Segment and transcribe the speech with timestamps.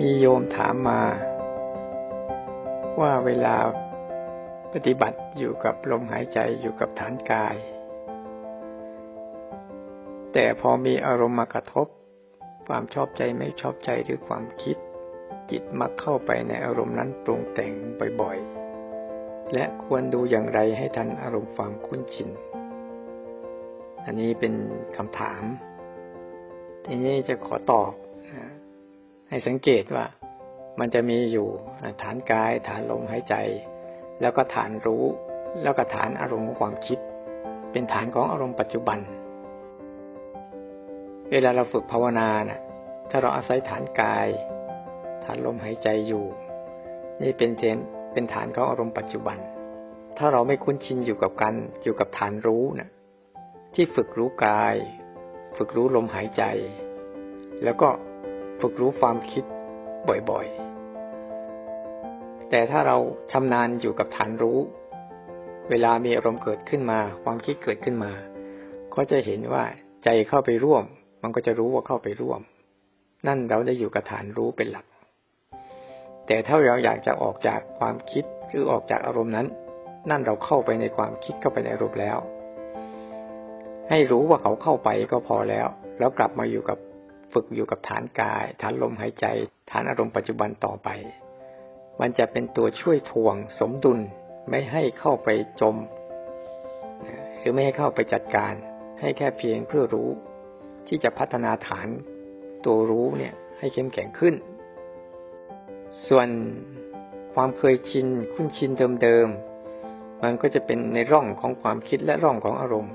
[0.00, 1.02] มีโยมถามมา
[3.00, 3.56] ว่าเวลา
[4.72, 7.56] ปฏิบัติอยู่กับลมหายใจอยู่กับฐานกาย
[10.32, 11.86] แต่พอมีอารมณ์มากระทบ
[12.66, 14.76] ความชอบใจไม่ชอบใจหรือความคิด
[15.50, 17.72] จิตมักเข้าไปในอารมณ์นั้นปรุงแต่ง
[18.20, 22.28] บ่อยๆ และควรดูอย่างไรให้ทันอารมณ์ความคุ้นชิน
[24.04, 24.54] อันนี้เป็น
[24.96, 25.42] คำถาม
[26.84, 27.92] ทีนี้จะขอตอบ
[29.30, 30.04] ให้สังเกตว่า
[30.80, 31.48] มันจะมีอยู่
[32.02, 33.34] ฐานกายฐานลมหายใจ
[34.20, 35.04] แล้วก็ฐานรู้
[35.62, 36.98] แล้วก็ฐานอารมณ์ของความคิด
[37.72, 38.98] เป็นฐานของอารมณ์ปัจจุบัน
[41.30, 42.60] เวลาเราฝึกภาวนานะ่ะ
[43.10, 44.28] ถ้าเราอาศัยฐานกาย
[45.24, 46.24] ฐานลมหายใจอยู่
[47.22, 47.78] นี่เป็นเทน
[48.12, 49.38] เป็นฐานของอารมณ์ปัจจุบัน
[50.18, 52.90] ถ้าเราไม่คุ้นชินอยู่กับการอยู่กับฐานรู้นะ่ะ
[53.74, 54.74] ที่ฝึกรู้กาย
[55.56, 56.44] ฝึกรู้ลมหายใจ
[57.64, 57.88] แล้วก็
[58.60, 59.44] ฝึกรู้ความคิด
[60.30, 62.96] บ่อยๆ แต่ถ้าเรา
[63.30, 64.58] ชำนาญอยู่กับฐานรู้
[65.70, 68.12] เวลามีอารมณ์เกิดขึ้นมา ความคิดเกิดขึ้นมา
[68.94, 69.64] ก็จะเห็นว่า
[70.04, 70.84] ใจเข้าไปร่วม
[71.22, 72.40] มันก็จะรู้ว่าเข้าไปร่วม
[73.26, 74.86] นั่นเราได้อยู่กับฐานรู้เป็นหลัก
[76.26, 79.46] แต่ถ้าเราอยากจะออกจากความคิดหรือออกจากอารมณ์นั้น
[80.10, 82.18] นั่นเราเข้าไปในความคิดเข้าไปในอารมณ์แล้ว
[83.90, 85.66] ให้รู้ว่าเขาเข้าไปก็พอแล้ว
[85.98, 86.78] แล้วกลับมาอยู่กับ
[87.32, 89.26] ฝึกอยู่กับฐานกาย ฐานลมหายใจ
[89.70, 90.88] ฐานอารมณ์ปัจจุบันต่อไป
[92.00, 93.98] มันจะเป็นตัวช่วยทวงสมดุล
[94.48, 95.28] ไม่ให้เข้าไป
[95.60, 95.76] จม
[97.38, 98.52] หรือไม่ให้เข้าไปจัดการ
[99.00, 100.10] ให้แค่เพียงเพื่อรู้
[100.88, 101.88] ที่จะพัฒนาฐาน
[102.66, 104.34] ตัวรู้เนี่ยให้เข้มแข็งขึ้น
[106.08, 106.28] ส่วน
[107.34, 108.70] ความเคยชินคุ้นชิน
[109.02, 112.94] เดิมๆ มันก็จะเป็นในร่องของความคิดและร่องของอารมณ์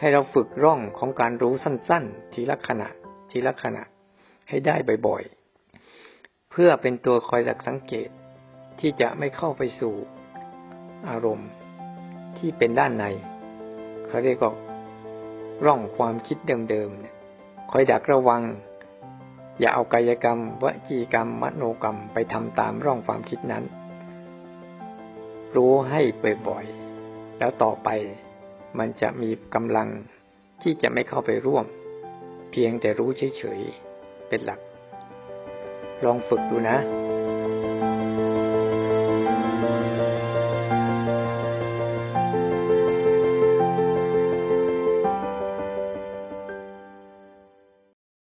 [0.00, 2.88] ให้เราฝึกร่องของการรู้สั้นๆ ทีละขณะ
[3.30, 3.84] ทีละขณะ
[4.48, 8.08] ให้ได้บ่อยๆ เพื่อเป็นตัวคอยดักสังเกต
[8.80, 9.94] ที่จะไม่เข้าไปสู่
[11.08, 11.50] อารมณ์
[12.38, 13.04] ที่เป็นด้านใน
[14.06, 14.52] เขาเรียกว่า
[15.64, 16.38] ร่องความคิด
[16.70, 17.14] เดิมๆเนี่ย
[17.70, 18.42] คอยดักระวัง
[19.60, 23.64] อย่าเอากายกรรม วจีกรรม มโนกรรมไปทำตามร่องความคิดนั้น
[25.56, 26.00] รู้ให้
[26.48, 27.88] บ่อยๆ แล้วต่อไป
[28.78, 29.88] มันจะมีกำลัง
[30.62, 31.66] ที่จะไม่เข้าไปร่วม
[32.50, 34.60] เพียงแต่รู้เฉยๆเป็นหลัก
[36.04, 36.76] ลองฝึกดูนะ